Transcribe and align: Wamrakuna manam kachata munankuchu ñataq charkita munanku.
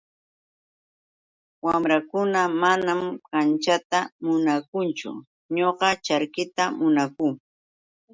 Wamrakuna 1.65 2.41
manam 2.61 3.01
kachata 3.29 3.99
munankuchu 4.25 5.11
ñataq 5.55 5.97
charkita 6.05 6.63
munanku. 6.79 7.27